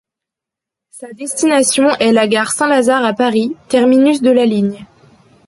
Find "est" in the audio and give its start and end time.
1.99-2.11